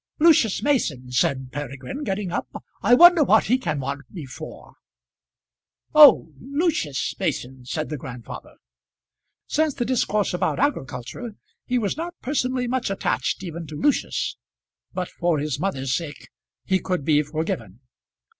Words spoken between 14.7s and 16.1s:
but for his mother's